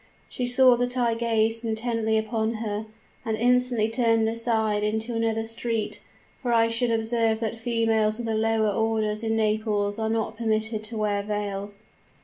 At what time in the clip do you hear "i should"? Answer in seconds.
6.51-6.89